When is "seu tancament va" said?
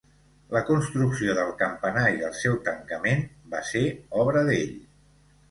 2.39-3.61